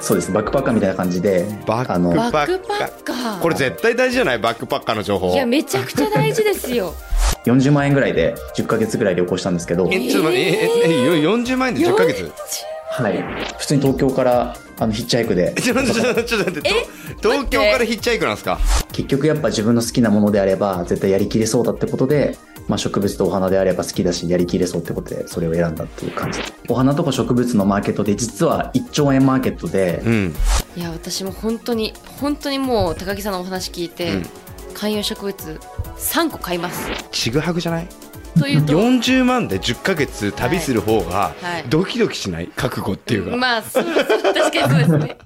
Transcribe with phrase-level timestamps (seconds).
[0.00, 0.32] そうです。
[0.32, 3.40] バックパッカーみたいな感じでバックあのパバックパッカー。
[3.40, 4.38] これ絶対大事じゃない？
[4.38, 5.32] バックパッカーの情報。
[5.32, 6.92] いやめちゃくちゃ大事ですよ。
[7.46, 10.48] 40万円ぐらいで10ヶ月ぐらい旅行したんですけど、えちょっと待って。
[10.50, 12.30] えええよ40万円で10ヶ月？
[12.94, 13.24] はい、
[13.58, 15.54] 普通に東京からあのヒッチハイクで。
[15.54, 16.22] ちょっと待って。
[17.22, 18.58] と東京からヒッチハイクなんですか？
[18.92, 22.36] 結局やっぱ自分の好きなものであれば絶対やりきれそうだってことで、
[22.68, 26.40] まあ、植物とお花であれば好きだしやりきれそうってことでそれを選んだっていう感じ。
[26.68, 30.34] お花とか植物のマーケットで実は1兆円マーケットで、うん。
[30.76, 34.26] いや私も本当に本当にもう高木さんのお話聞いて、うん。
[34.74, 35.60] 観葉植物
[35.98, 36.88] 3個買います。
[37.10, 37.88] ちぐはぐじゃない？
[38.38, 42.48] というと40万で10ヶ月旅する方がはいドキドキしない？
[42.56, 43.94] 覚悟っていうか、まあそうそう
[44.32, 45.18] 確かにそうですね.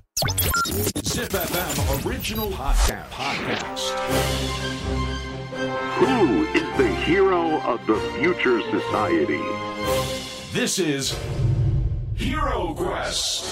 [5.99, 9.41] Who is the hero of the future society?
[10.53, 11.15] This is
[12.17, 13.47] Hero Quest.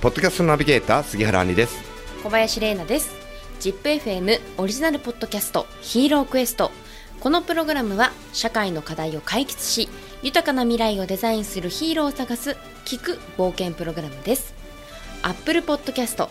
[0.00, 1.78] ポッドキャストナビゲーター杉原杏里です
[2.22, 3.14] 小林玲奈です
[3.60, 6.70] ZIPFM オリジナルポッドキャストヒーロークエスト
[7.20, 9.90] このプログラムは社会の課題を解決し
[10.22, 14.54] 豊かな未来をデザインするヒーローを探す聞く冒険プログラムです
[15.22, 16.28] Apple Podcast、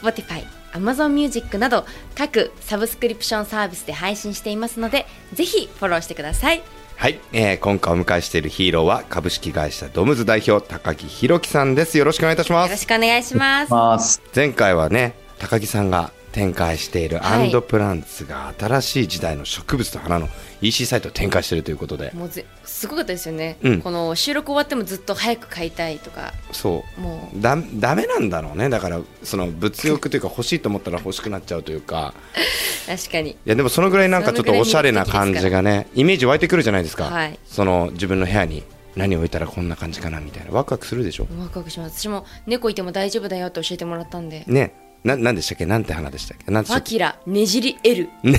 [0.00, 1.84] Spotify、Amazon Music など
[2.14, 6.62] 各サブスクリプションサービスで配信していますのでぜひフォローしてください。
[6.96, 11.96] はい、えー今回お迎えしているヒーローは株式会社ドムズ代表高木弘樹さんです。
[11.96, 14.20] よろしくお願いいたしまよろすしくお願いします。
[14.36, 20.28] 前回はね高木さんが展開しているアンドプランツが新しい時代の植物と花の
[20.62, 22.12] EC サイトを展開しているということで。
[22.14, 23.82] もうぜすごかったですよね、うん。
[23.82, 26.32] この収録終わってもずっと早く買いたいとか。
[26.52, 27.00] そう。
[27.00, 27.40] もう。
[27.40, 28.68] だダメなんだろうね。
[28.68, 32.14] だからその物欲というか欲しいと思ったら欲しくなっちゃうというか。
[32.86, 33.30] 確かに。
[33.30, 35.88] いやでもそのぐらいなんかちょっとおしゃれな感じがね。
[35.94, 37.38] イメージ湧いてくるじゃないですか、はい。
[37.46, 38.62] その自分の部屋に
[38.96, 40.52] 何置いたらこんな感じかなみたいな。
[40.52, 41.26] ワクワクするでしょ？
[41.38, 41.98] ワクワクします。
[42.00, 44.44] 私も猫いても大丈夫だよって教えてもらったんで。
[44.46, 44.74] ね
[45.04, 45.66] ななんでしたっけ？
[45.66, 46.50] なんて花でしたっけ？
[46.50, 48.08] なんてファキラねじり L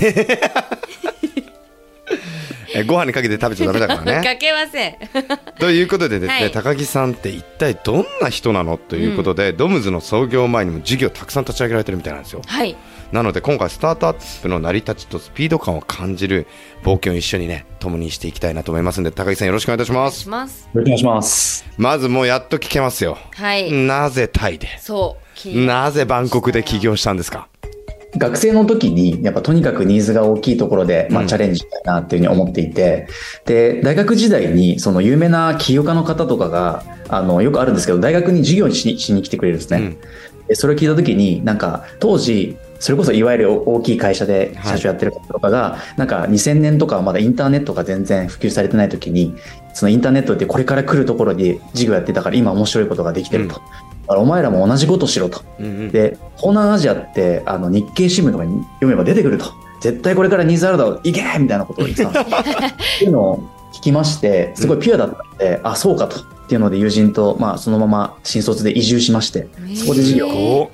[2.74, 4.24] えご飯にかけて食べちゃダメだからね。
[4.26, 4.96] かけません。
[5.60, 6.50] ということでですね、はい。
[6.50, 12.40] 高木さんって一体どんな人なのということで、ドムズの創業前にも事業たくさん立ち上げられてるみたいなんですよ。
[12.46, 12.74] はい。
[13.12, 16.46] なので今回スタートアップの成り立ちとスピード感を感じる
[16.82, 20.20] 冒険を一緒にね共にしていきたいなと思いますんで高木さんよろしくお願いいたします。
[20.20, 21.66] しますよろしくお願いします。
[21.76, 24.66] まずもうやっと聞けますよ、はい、なぜタイで？
[24.80, 25.21] そう
[25.54, 27.48] なぜバンコクで起業したんですか？
[28.16, 31.28] 学生の時にやっぱとにかくニーズが大きいところで、まあ、うん。
[31.28, 33.08] チャレンジしたいなっていうふうに思っていて、
[33.46, 39.80] で大学時代にその有名な起業家の方とかがあのよくあるんですけど大学に授業にしにしに来てくれるんですね、う
[40.44, 40.46] ん。
[40.46, 49.36] でそれを聞いた時になんか当時それこそいわゆる大きい会社で社長やってる方とかが、なんか2000年とかはまだインターネットが全然普及されてない時に
[49.72, 54.02] そのインターネットってこれから来るところで授業やってたから今面白いことができてると、うん。
[54.02, 55.44] だからお前らも同じことしろと。
[55.60, 55.90] うんうん。
[55.92, 59.44] で東南アジアってあの日経新聞とかに読めば出てくると。
[59.80, 61.00] 絶対これからニーズあるだろう。
[61.04, 62.36] 行けみたいなことを言ってたんですよ。
[62.66, 66.16] っていうのを聞きましてすごいピュアだったので、あそうかと。
[66.16, 70.70] っていうので友人と、まあ、そのまま新卒で移住しましてそこで事業を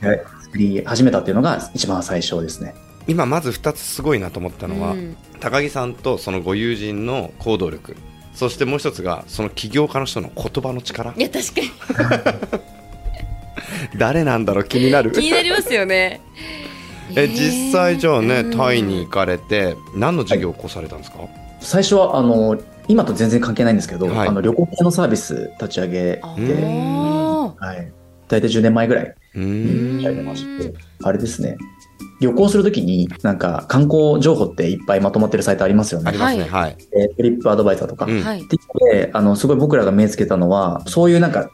[0.48, 2.74] 作り始めたっていうのが一番最初ですね。
[3.06, 5.16] 今まず2つすごいなと思ったのは、うん。
[5.40, 7.96] 高木さんとそのご友人の行動力。
[8.34, 11.12] そしてもう一つがその起業家の人の言葉の力。
[11.16, 12.34] いや確か
[13.98, 14.64] 誰なんだろう？
[14.64, 15.10] 気になる。
[15.10, 16.20] に気になりますよね。
[17.16, 18.56] え実際じゃあね、うん。
[18.56, 21.18] タイに行かれて何の事業を起こされたんですか、
[21.60, 24.28] 最初はあの今と全然関係ないんですけど、はい。
[24.28, 27.64] あの旅行系のサービス立ち上げあて、ー。
[27.64, 27.92] はい、
[28.28, 29.98] 大体10年前ぐらいうーん。
[29.98, 31.56] 立ち上げましてあれですね。
[32.20, 36.08] 旅行するときになんか観光情報っていっぱいまとまってるサイトありますよね。
[36.08, 36.18] あり。
[36.18, 36.44] ますね。
[36.44, 38.06] はい、えートリップアドバイザーとか。
[38.06, 38.22] うん。
[38.22, 38.58] はいで
[38.92, 41.50] であのすごい僕らが目つけたのはそういうなんか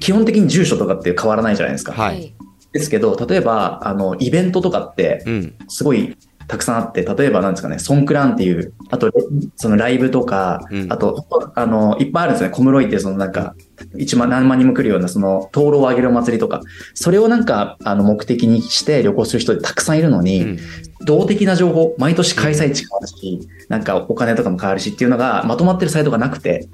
[0.00, 1.92] 基本的に住所とかって変わらないじゃないですか。
[1.92, 2.34] はい。
[2.72, 5.54] ですけど例えばあのイベントとかってうん。
[5.68, 6.16] すごい
[6.48, 9.12] たくさんあって例えばなんですかねソンクランっていうあと
[9.56, 10.92] そのライブとか、うん。
[10.92, 12.50] あとあのいっぱいあるんですね。
[12.50, 13.54] 小室井ってそのなんか
[13.94, 16.60] 1万何万人も来るようなその灯籠をあげるお祭りとか
[16.94, 20.58] それをなんかあの目的にして旅行する人ってたくさんいるのに、うん。
[21.00, 26.68] 動的な情報、毎年開催地変わるし、なんかお金とかも変わるしっていうのがまとまってるサイトがなくて、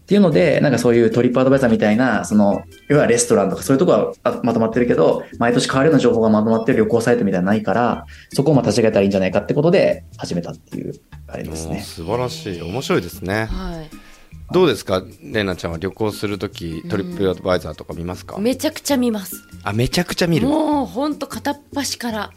[0.00, 10.94] っていうので、なんかそういうトリップアドバイザーみたいな、その、いわゆるレストランとかそういうとこはあまとまってるけど、毎年変わるような情報がまとまってる旅行サイトみたいなのないから、そこをまあ立ち上げたらいいんじゃないかってことで始めたっていう、
[11.28, 11.80] あれですね。
[11.82, 12.60] 素晴らしい。
[12.60, 13.44] 面白いですね。
[13.44, 14.09] はい
[14.52, 15.02] どうですか？
[15.22, 19.36] レイナちゃんは旅行するときトリップアドバイザーとか見ますか、めちゃくちゃ見ます。
[19.62, 20.48] あめちゃくちゃ見る？
[20.48, 22.30] もうほんと片っ端から。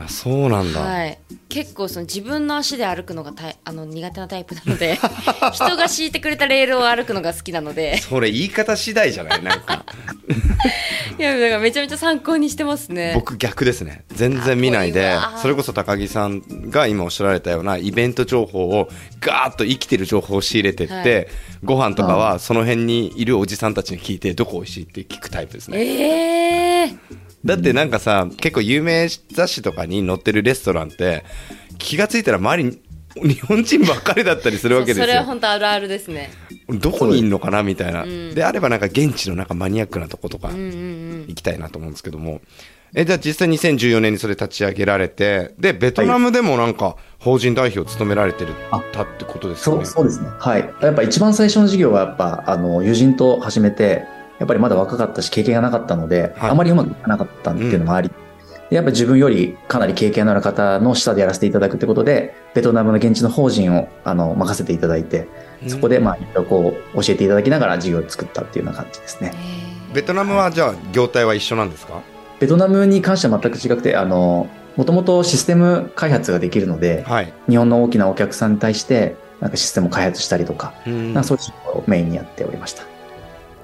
[0.00, 1.18] あそうなんだ、はい、
[1.48, 4.96] 結構その自分の足で歩くのがたいあの苦手なタイプなので
[5.52, 7.98] 人が敷いてくれたレールを歩くのが好きなので。
[7.98, 9.42] それ言い方次第じゃない？
[9.42, 9.84] なんか
[11.18, 13.12] いやだからめちゃめちゃ参考にしてますね。
[13.14, 14.04] 僕逆ですね。
[14.08, 18.88] 全然見ないでそれこそ高木さんが今おっしゃられたようなイベント情報を
[19.20, 21.28] ガーッと生きてる情報を仕入れてって、はい。
[21.64, 25.78] ご飯とかはその辺にいるおじさんたちに聞いてどこ美味しいって聞くタイプですね。
[25.78, 26.96] ええー、
[27.44, 31.24] だってなんかさ結構有名雑誌とかに載ってるレストランって
[31.78, 32.78] 気がついたら周りに
[33.22, 36.30] 日本人ばっかりだったりするわけですそれはよ本当あるあるですね。
[36.68, 38.34] どこにいんのかなみたいな、ん。
[38.34, 40.62] であればなんか現地のなんかマニアックなとことかうんうん
[41.28, 42.40] うん行きたいなと思うんですけども
[42.94, 50.28] えじゃあ実際2014年にそれ立ち上げられてでベトナムでもなんか法人代表を務められてるあたってことですよねそうそうですね。
[50.38, 50.60] はい。
[50.80, 54.04] やっぱ一番最初の授業はやっぱ、あの、友人と始めて、
[54.38, 58.10] やっぱりまだ若かったし経験がなかったので、はいあまりうまくいかなかったっていうのもあり、
[58.70, 65.26] でやっぱ自分よりかなり経験のある方の下でやらせていただくってことで、ベトナムの現地の法人をあの任せていただいて、
[65.66, 69.32] そこでまあ、いろいろこう、教えていただきながら授業を作ったっていうような感じですね。
[69.92, 72.02] ベトナムはじゃあ業態は一緒なんですか？
[72.40, 77.32] ベトナムに関しては全く違くて、あの、もともとシステム開発ができるので、はい。
[77.48, 81.14] 日本の大きなお客さんに対して、なんかシステムを開発したりとか、うん。
[81.14, 82.84] なんかそういう仕事をメインにやっておりました。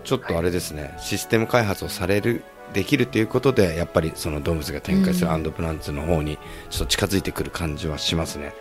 [0.02, 0.94] ちょっとあれですね。
[0.98, 2.42] システム開発をされる
[2.72, 6.38] できるということでやっぱりそのドームズが展開するアンドプランツの方に
[6.70, 8.52] ちょっと近づいてくる感じはしますね。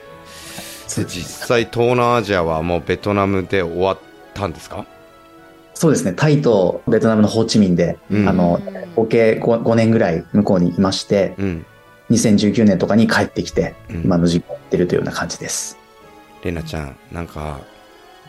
[0.95, 3.99] で実際東南アジアはもうベトナムで終わっ
[4.35, 4.85] たんですか？
[5.73, 8.29] そうですね、タイとベトナムのホーチミンで、うん。
[8.29, 8.61] あの、
[8.95, 11.65] 合計 5, 5年ぐらい向こうにいまして、うん。
[12.11, 14.03] 2019年とかに帰ってきて、うん。
[14.03, 15.77] 今の実行ってるというような感じです。
[16.43, 17.61] レナちゃんなんか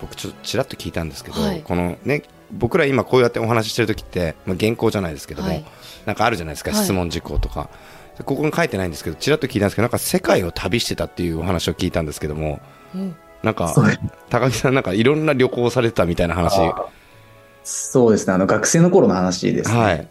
[0.00, 1.62] 僕ちょっとちらっと聞いたんですけど、はい。
[1.62, 5.64] このね僕ら今こうやってお話ししてる時って、まあ、原稿じゃないですけども、はい。
[6.06, 6.84] なんかあるじゃないですか、はい。
[6.84, 7.68] 質問事項とか。
[8.16, 12.60] でここに書いてないんですけどちらっと聞いたんですけどなんか世界を旅してたっていうお話を聞いたんですけども
[12.94, 13.16] うん。
[13.42, 13.74] なんか
[14.30, 16.86] 高木さんなんかいろんな旅行をされてたみたいな話あ
[17.64, 19.78] そうですね、あの、学生の頃の話ですね。
[19.78, 20.08] はい。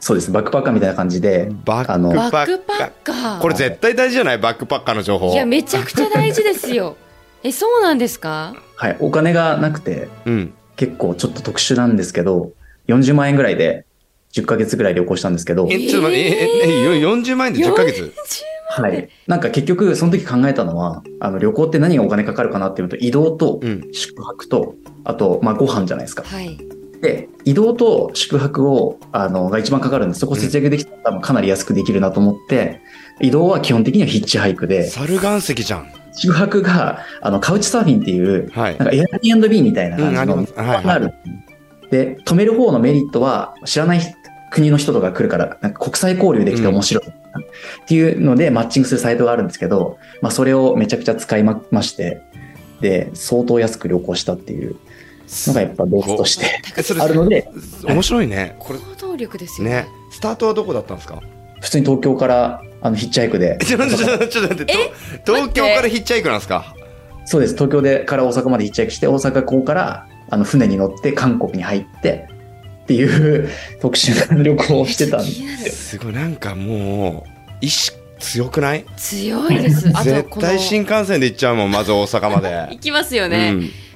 [0.00, 3.38] そうです、バックパッカーみたいな感じで、バッあのクパッバックパカッカー。
[3.38, 4.38] ーこれ絶対大事じゃない？
[4.38, 5.32] バックパッカーの情報。
[5.32, 6.96] いやめちゃくちゃ大事ですよ。
[7.42, 8.54] えそうなんですか？
[8.76, 10.54] はい、お金がなくて、うん。
[10.76, 12.52] 結構ちょっと特殊なんですけど、
[12.88, 13.86] 40万円ぐらいで
[14.32, 16.20] 10ヶ月ぐらい旅行したんですけど、えちょっと待って。
[16.22, 18.12] えええよ40万円で10ヶ月？
[18.76, 19.08] はい。
[19.26, 23.88] なんか結局、その時考えたのは、あの、旅行って何がお金かかるかなっていうと、移動とうん。
[23.92, 24.74] 宿泊と、
[25.04, 26.24] あと、まあ、ご飯じゃないですか。
[26.24, 26.58] はい
[27.04, 32.80] で、移動と宿泊を、あの、が一番かかるんで、そこ節約できたらかなり安くできるなと思って、
[33.20, 35.92] 移動は基本的にはヒッチハイクで、猿岩石じゃん。
[36.14, 38.78] 宿泊が、あの、カウチサーフィンっていう、はい。
[38.78, 40.84] なんか Airbnb みたいな感じの、うんはいはい。
[40.84, 41.12] がある。
[41.90, 44.00] で、止める方のメリットは、知らない
[44.50, 47.04] 国の人とか来るから、なんか国際交流できて面白い。
[47.06, 52.22] っていうので、マッチングするサイトがあるんですけど、まあ、それをめちゃくちゃ使いままして、
[52.80, 54.76] で、相当安く旅行したっていう
[55.28, 56.46] のがやっぱベースとして
[57.00, 57.48] あるので、
[57.84, 58.56] 面白いね。
[58.58, 59.86] これ行動力ですよね。
[60.10, 61.20] スタートはどこだったんですか？
[61.60, 63.56] 普通に東京からあのヒッチハイクで。
[63.62, 64.66] え、ちょっと待って
[65.24, 66.74] 東京からヒッチハイクなんですか？
[67.26, 72.28] そうです、東京でから大阪までヒッチハイクして、大阪港からあの船に乗って韓国に入って
[72.82, 73.48] っていう
[73.80, 75.32] 特殊な旅行をしてたんで
[75.70, 77.30] すごいなんかもう
[77.62, 78.84] 意志強くない？
[78.98, 79.88] 強いです。
[80.02, 83.54] 絶対新幹線で行っちゃうもんまず大阪ま行できますよね、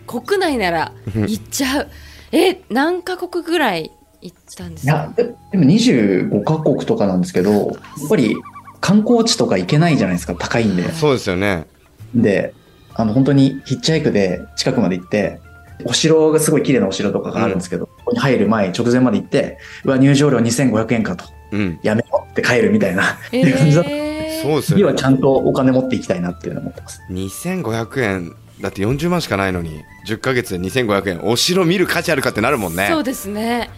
[0.08, 1.88] 国内なら行っちゃう。
[2.32, 4.92] え何カ国ぐらい行ったんですか？
[4.92, 8.36] いや、ででも25カ国とかなんですけど、やっぱり
[8.80, 10.82] 観光地とか行けないじゃないですか、高いんで。
[10.82, 10.92] うん。
[10.92, 11.66] そうですよね。
[12.14, 12.54] で、
[12.94, 15.40] あの、本当にヒッチハイクで近くまで行って、
[15.84, 21.78] お城がすごい綺麗なお城とかがあるんですけど、ここに入る前、直前まで行って、うわ、入場料2500円かと、うん。
[21.82, 23.90] やめろって帰るみたいな、えいう感じだった。
[23.90, 24.82] ーそうですよね。
[24.82, 27.00] 次はちゃんとお金持っていきたいなっていうのを思ってます。
[27.10, 32.88] 2500円だって40万しかないのに10ヶ月で2500円お城見る価値あるかってなるもんね。
[32.90, 33.70] そうですね。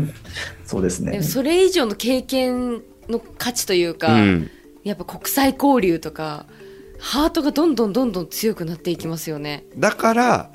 [0.64, 1.22] そうですね。
[1.22, 4.50] それ以上の経験の価値というか、うん。
[4.84, 6.46] やっぱ国際交流とか
[7.00, 9.64] ハートがどんどんどんどん強くなっていきますよね。
[9.76, 10.50] だから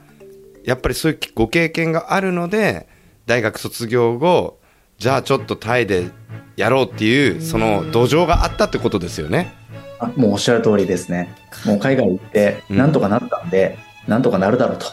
[0.64, 2.88] やっぱりそういうご経験があるので
[3.26, 4.60] 大学卒業後
[4.98, 6.10] じゃあちょっとタイで
[6.56, 9.54] やろうっていうその土壌があったってことですよね。
[9.54, 9.59] あ
[10.16, 11.36] もうおっしゃる通りですね。
[11.66, 12.78] もう海外行って、うん。
[12.78, 13.78] なんとかなったんで、
[14.08, 14.86] なんとかなるだろうと。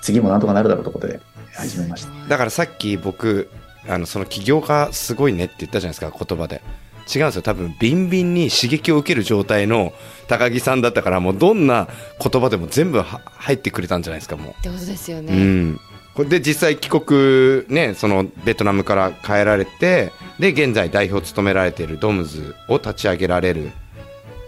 [0.00, 1.20] 次もなんとかなるだろうということで
[1.54, 2.28] 始めました。
[2.28, 3.50] だからさっき僕
[3.88, 6.62] あのその起業家すごいねって言ったじゃないですか言葉で。
[7.06, 7.42] 違うんですよ。
[7.42, 9.92] 多分ビンビンに刺激を受ける状態の
[10.26, 11.88] 高木さんだったからもうどんな
[12.22, 15.80] 言葉でも全部は入ってくれたんじゃないですかもってことですよう、ね、うん。
[16.14, 23.72] これで実際帰国ねそのベトナムから帰られてで現在代表を務められているドムズを立ち上げられる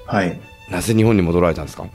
[0.06, 0.40] はい。
[0.70, 1.86] なぜ日本に戻られたんですか？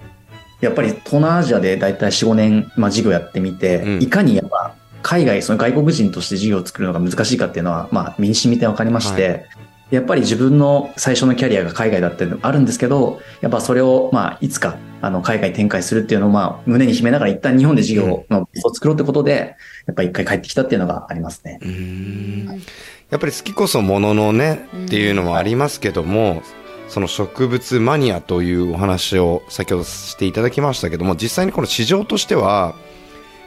[0.61, 4.03] やっぱり東南アジアでだいたい4、5年、まあ、事業やってみて、うん。
[4.03, 9.45] いかにやっぱ海外、その外国人として事業を作るのが難しいかっていうのは、まあ、身に染みて分かりまして、
[9.89, 19.55] やっぱり自分の最初のキャリアが海外だっていうのがあるんですけど、やっぱそれを、まあ、いつか、あの、海外に展開するっていうのを、まあ、胸に秘めながら一旦日本で事業を、まあ、を作ろうってことで、
[19.87, 21.59] やっぱり一回帰ってきたっていうのがありますね。
[21.61, 22.61] うーん。
[23.09, 26.43] やっぱり好きこそもののねっていうのもありますけども、
[26.91, 32.75] その植物マニアというお話を先ほどしていただきましたけども実際にこの市場としては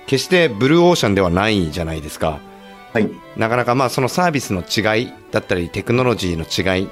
[0.06, 2.40] 決してブルーオーシャンではないじゃないですか
[2.94, 3.10] はい。
[3.36, 6.88] なかなかまあそのサービスの違いだったりテクノロジーの違いっ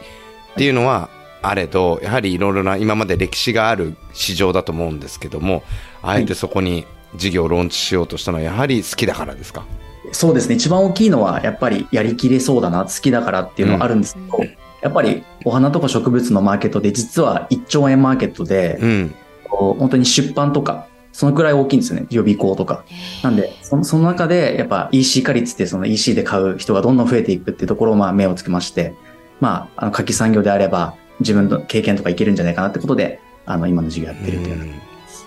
[0.56, 1.09] ていうのは
[1.40, 5.62] あれどやはりいろいろな今まで歴史がある市場だと思うんですけども
[6.02, 9.64] あえてそこに事業をローンチしようとしたのはやはり好きだからですか？
[10.12, 10.56] そうですね。
[10.56, 14.38] 一番大きいのは、やっぱりやりきれそうだな、好きだからっていうのはあるんですけど、
[14.82, 19.14] やっぱりお花とか植物のマーケットで、実は1兆円マーケットで、うん
[19.48, 22.06] こう本当に出版とか、そのくらい大きいんですよね。
[22.10, 22.84] 予備校とか。
[23.22, 28.94] なんで、そその中で、やっぱ EC 化率ってその EC で買う人がどんどん増えていくっていうところをまあ目をつけまして、
[29.40, 34.64] まあ、あの、夏季産業であれば、自分の経験とかいけるんじゃないかなってことで、あの、今の授業やってるっていうう。
[34.64, 34.80] ん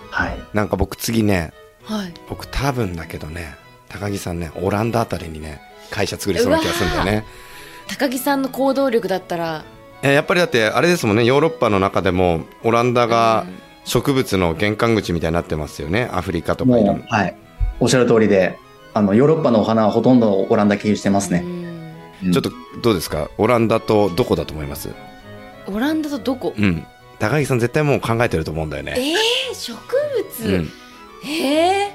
[0.10, 0.40] はい。
[0.54, 1.52] なんか僕次ね
[1.84, 3.56] はい僕多分だけどね
[3.90, 7.26] 高木さんねオランダあたりにね会社作りそうな気がするんだよね
[7.88, 9.64] 高木さんの行動力だったら。
[10.02, 11.24] えやっぱりだってあれですもんね。
[11.26, 13.46] ヨーロッパの中でもオランダが
[13.86, 16.10] 植物の玄関口みたいになってますよね。
[16.12, 17.36] アフリカとかいろんな、もうはい。
[17.80, 18.58] おっしゃる通りで、
[18.94, 21.44] あの、ヨーロッパのお花はほとんどオランダ経由してますね。
[22.24, 22.32] うん。
[22.32, 22.52] ちょっと
[22.82, 23.30] どうですか？
[23.38, 24.90] オランダとどこだと思います？
[25.68, 26.54] オランダとどこ？
[26.58, 26.86] うん。
[27.20, 28.96] 高木さん絶対もう考えてると思うんだよね。
[28.98, 29.78] えー、植
[30.40, 30.70] 物、うん。
[31.28, 31.95] えー、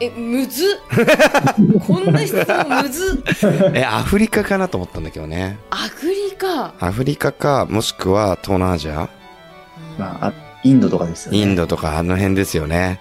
[0.00, 1.80] えむずっ。
[1.86, 3.72] こんな質問むずっ。
[3.74, 5.58] えアフリカかなと思ったんだけどね。
[5.70, 6.74] アフリカ。
[6.78, 9.08] アフリカかもしくは東南アジア。
[9.98, 10.32] まあ、あ
[10.64, 11.38] インドとかですよね。
[11.38, 13.00] インドとかあの辺ですよね。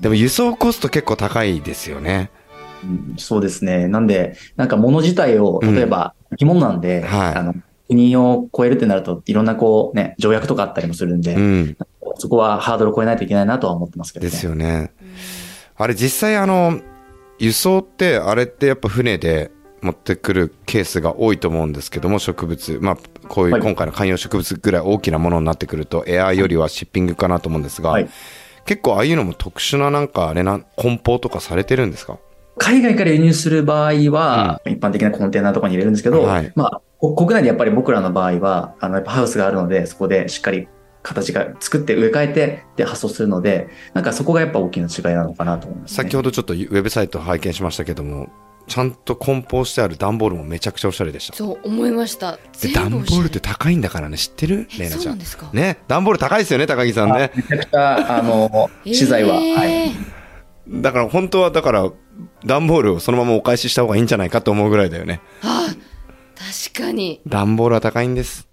[0.00, 2.30] でも輸送コスト結構高いですよね。
[2.84, 3.86] うんそうですね。
[3.86, 5.74] なんで、なんか物自体を、うん。
[5.74, 7.34] 例えば、生き物なんで、はい。
[7.36, 7.54] あの、
[7.88, 11.76] 国を超えるってなると、いろんなこうね、条約とかあったりもするんで、うん。
[12.16, 14.30] そこはハードルを超えないといけないなとは思ってますけどね。
[14.30, 14.92] ですよね
[15.82, 16.80] あれ実際あの
[17.38, 22.96] 輸送ってあれってやっぱ船で持ってくるケースが多いと思うんですけども植物まあ
[23.28, 23.62] こういうはい。
[23.62, 28.08] 今回の観葉植物ぐらい大きなものになってくるとエアーよりはシッピングかなと思うんですが、はい。
[28.64, 32.18] 結構ああいうのも特殊ななんかあれな梱包とかされてるんですか？
[32.58, 36.52] 海外から輸入する場合は、一般的なコンテナとかに入れるんですけど、はい。
[36.54, 40.68] まあ、こ国内でやっぱり僕らの場合は、あの、やっぱハウスがあるので、そこでしっかり
[41.02, 45.96] 形が作って植え替えて、で、発送するので、なんかそこがやっぱ大きな違いなのかなと思います、ね。
[45.96, 48.30] 先ほどちょっとウェブサイト拝見しましたけども
[48.68, 51.36] ちゃんと梱包してある段ボールもめちゃくちゃおしゃれでした。
[51.36, 52.36] そう思いました。
[52.36, 54.68] で全段ボールって高いんだからね知ってる？
[54.76, 55.50] えレイナちゃそうなんんですか？
[55.52, 57.32] ね段ボール高いですよね高木さんね。
[57.34, 59.90] めちゃくちゃ、あの、資材は、えーはい。
[60.68, 61.90] だから本当はだから
[62.46, 65.20] 段ボールをそのままお返しした方がいいんじゃないかと思うぐらいだよね。
[65.42, 65.66] あ
[66.72, 67.20] 確かに。
[67.26, 68.48] 段ボールは高いんです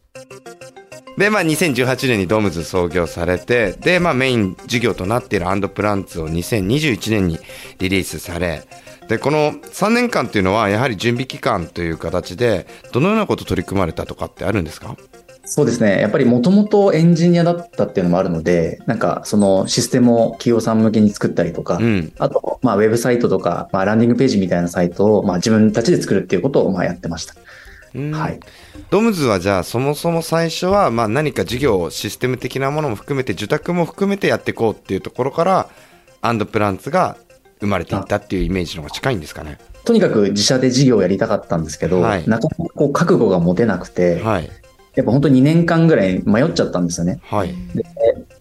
[1.20, 7.38] でまあ2018年にドームズ創業されてでまあメイン事業となっているアンドプランツを2021年に
[7.78, 8.64] リリースされ
[9.10, 14.96] でこの3年間っていうのはやはり準備期間という形でどのようなこと取り組まれたとかってあるんですか？
[15.44, 16.00] そうですね。
[16.00, 27.34] やっぱりもともとエンジニアだったっていうのもあるので、なんかそのシステムを企業さん向けに作ったりとか、うんあと、まあ、ウェブサイトとか、まあ、ランディングページみたいなサイトを、まあ、自分たちで作るっていうことを、まあ、やってました。
[27.96, 28.12] うん。
[28.12, 28.40] はい。
[28.90, 35.70] ドムズはじゃあそもそも最初はまあ何か事業システム的なものも含めて受託も含めてやっていこうっていうところから
[36.22, 37.18] アンドプランツが
[37.60, 39.58] 生まれていったっていうイメージの方が近いんですかね。
[39.86, 42.28] とにかく自社で事業をやりたかったんですけど、はい。
[42.28, 44.50] なかなかこう覚悟が持てなくて、はい。
[44.96, 47.20] やっぱ本当2年間ぐらい迷っちゃったんですよね。
[47.24, 47.54] はい。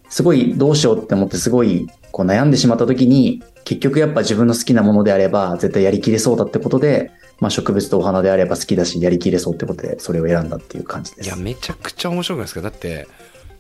[0.09, 7.11] すごいどうしようって思ってすごいこう悩んでしまった時に、結局やっぱ自分の好きなものであれば絶対やりきれそうだってことで、
[7.41, 11.27] まあ、植物とお花であれば好きだしやりきれそうってことでそれを選んだっていう感じです。
[11.27, 12.63] いやめちゃくちゃ面白くないですか？
[12.63, 13.07] だって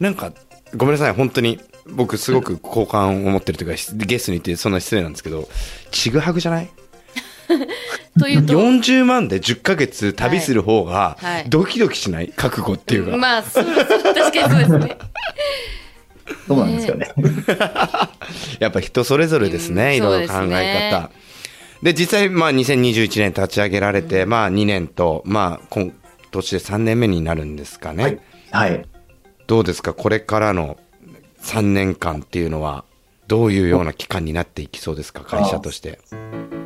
[0.00, 0.32] なんか
[0.76, 3.74] ごめんなさい本当に僕すごく好感を持ってるというか
[4.06, 5.48] ゲストに言ってそんな失礼なんですけど
[5.90, 6.70] ちぐはぐじゃない？
[8.18, 11.34] というと40万で10ヶ月旅する方がはい。
[11.34, 11.44] はい。
[11.48, 12.32] ドキドキしない？
[12.34, 13.74] 覚悟っていうか、まあそうそう
[14.14, 14.98] 確かにそうですね
[16.46, 17.08] そうなんですよね。
[18.60, 21.10] やっぱ人それぞれですね、うんいろいろ考えね方。
[21.82, 25.92] で、実際、まあ、2021年立ち上げられて、まあ、2年と、まあ、今
[26.30, 28.02] 年で3年目になるんですかね。
[28.02, 28.20] はい。
[28.50, 28.84] はい。
[29.46, 30.76] どうですか、これからの
[31.42, 32.84] 3年間っていうのは、
[33.28, 36.00] どういうような期間になっていきそうですか、会社として。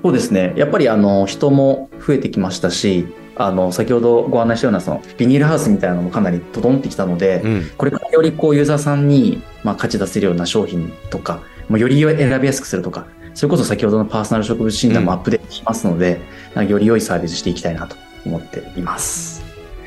[0.02, 0.54] そうですね。
[0.56, 7.70] やっぱりあの人も増えてきましたし、あの、先ほどご案内したような、その、ビニールハウスみたいなのもかなり整ってきたので、うん。
[7.76, 16.20] これからよりこうユーザーさんに、まあ、価値出せるような商品とか、もうより選びやすくするとか、それこそ先ほどのパーソナル植物診断もアップデートしますので、
[16.54, 17.96] なんかより良いサービスしていきたいなと
[18.26, 19.42] 思っています。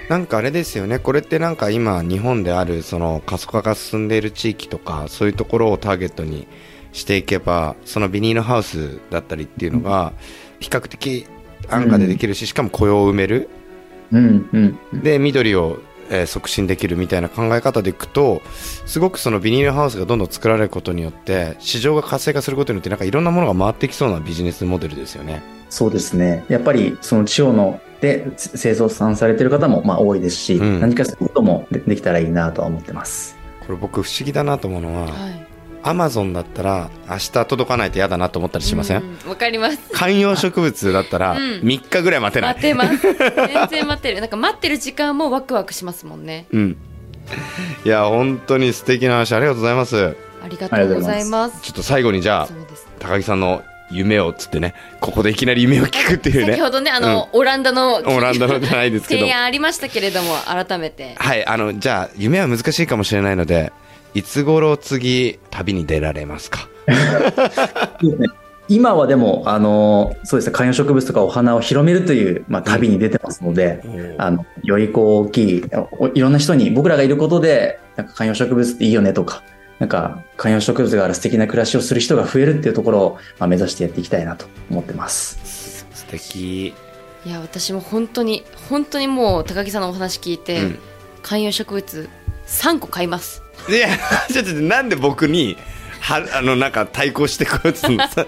[0.10, 6.48] なんかあれですよね、これってなんか今、日本であるその過疎化が進んでいる地域とか、そういうところをターゲットに
[6.92, 10.14] していけば、そのビニールハウスだったりっていうのが、
[10.60, 11.28] 比較的
[11.70, 13.50] 安価でできるし、しかも雇用を埋める、
[14.12, 14.50] うん、
[14.94, 15.02] うん。
[15.02, 15.80] で緑を、
[16.10, 18.42] えー促進できるみたいな考え方でいくと、
[18.86, 25.42] すごくそのビニールハウスがどんどん作られることによって、市場が活性化することによって、なんかいろんなものが回ってきそうなビジネスモデルですよね。
[25.70, 26.46] そうですね。
[26.48, 33.36] やっぱり、その地方ので製造産されてる方もまあ多いですし、うん何かそういうこともでできたらいいなとは思ってます。
[33.66, 35.45] これ僕不思議だなと思うのは、はい
[35.88, 42.54] アマゾンだったら明日届かないと嫌だなと思ったりしません、うんわかります観葉植物だったらうん3日ぐらい待てない。
[42.56, 46.78] 待てます全然待ってるなんか待ってる時間もワクワクしますもんねうん。
[47.86, 50.16] いや、本当に素敵な話ありがとうございます。
[50.44, 56.62] ありがとうございますちょっと最後にじゃあそ、うです高木さんの夢をつってね、ここでいきなり夢を聞くっていうね 先。
[56.62, 59.34] ほどねあの、オランダのオランダのじゃないですけど 提。
[59.34, 63.72] 案ありましたけれども改めてはい、あの、じゃあ、夢は難しいかもしれないので、
[64.16, 66.68] いつ頃次、旅に出られますか？
[68.68, 73.84] 今はでも、あの、そうですね、観葉植物とかお花を広めるという、まあ、旅に出てますので、
[74.18, 75.64] あの、よりこう大きい、
[76.00, 79.44] おいろんな人に僕らがいることで、なんか観葉植物っていいよねとか、
[79.78, 85.86] なんか観葉植物がある素敵な暮らしをする人が増えるっていうところを、まあ、目指してやっていきたいなと思ってます。
[85.94, 86.68] 素敵。
[86.68, 86.74] い
[87.30, 90.80] や私も本当に本当にもう高木さんのお話聞いて、うん
[91.24, 92.08] 観葉植物
[92.46, 93.90] 3個買いますいや、
[94.32, 95.58] ちょっとなんで僕に、
[96.06, 98.26] は、 あの、なんか対抗してこうやってのさ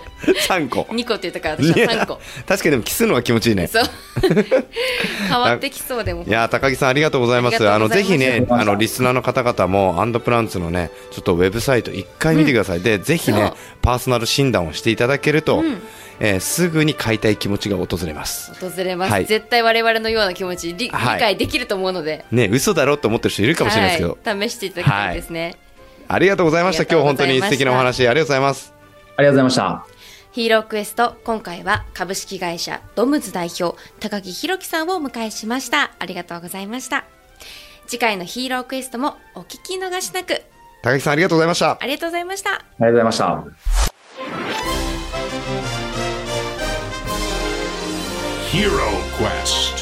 [0.55, 0.81] 3個。
[0.81, 2.19] 2個って言ったから私は3個。
[2.47, 3.67] 確かにでもキスのは気持ちいいね。
[3.67, 3.83] そう。
[5.29, 7.69] 変わってきそうでもいやー高木さんありがとうございます。
[7.69, 12.81] あのぜひね、あのリスナーの方々もアンドプランツのね、ちょっとウェブサイト一回見てください。
[12.81, 15.81] で、ぜひねパーソナル診断をしていただけると、うん。
[16.19, 18.51] えーすぐに買いたい気持ちが訪れます。
[18.59, 19.25] 訪れます、はい。
[19.25, 21.15] 絶対我々のような気持ち理,、はい。
[21.15, 22.25] 理解できると思うので。
[22.31, 25.55] ね、嘘だろって思ってる人いるかもしれないですけど、はい、試していただきたいですね、
[26.07, 26.83] ありがとうございました。
[26.83, 28.73] 今日本当に素敵なお話ありがとうございます。
[29.17, 29.97] ありがとうございました。
[30.31, 37.05] ヒーロークエスト今回は株式会社ドムズ代表高木弘樹さんをお迎えしましたありがとうございました
[37.87, 40.43] 次回のヒーロークエストもお聞き逃しなく
[40.83, 41.77] 高木さんありがとうございました。
[41.81, 43.47] ありがとうございましたありがとうございました。
[48.51, 48.71] Hero
[49.17, 49.76] Quest.